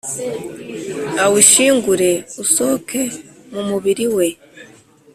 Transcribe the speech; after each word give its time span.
awishingure 1.23 2.09
usohoke 2.43 3.01
mu 3.51 3.61
mubiri 3.69 4.05
we 4.15 4.27